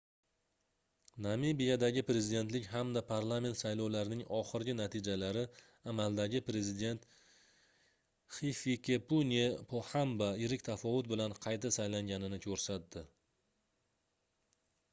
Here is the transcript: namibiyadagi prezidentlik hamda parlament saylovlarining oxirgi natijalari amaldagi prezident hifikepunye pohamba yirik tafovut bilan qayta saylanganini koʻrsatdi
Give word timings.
namibiyadagi 1.25 2.01
prezidentlik 2.05 2.63
hamda 2.75 3.01
parlament 3.09 3.57
saylovlarining 3.59 4.23
oxirgi 4.37 4.73
natijalari 4.79 5.43
amaldagi 5.93 6.41
prezident 6.47 7.05
hifikepunye 8.37 9.45
pohamba 9.75 10.31
yirik 10.45 10.65
tafovut 10.71 11.11
bilan 11.13 11.35
qayta 11.47 11.71
saylanganini 11.77 12.41
koʻrsatdi 12.47 13.05